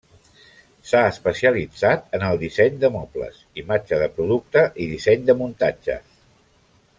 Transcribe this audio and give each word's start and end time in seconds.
S'ha 0.91 1.01
especialitzat 1.09 2.17
en 2.19 2.25
el 2.29 2.39
disseny 2.43 2.79
de 2.85 2.91
mobles, 2.95 3.37
imatge 3.65 4.01
de 4.05 4.09
producte 4.17 4.65
i 4.75 4.89
disseny 4.97 5.29
de 5.29 5.37
muntatges. 5.43 6.19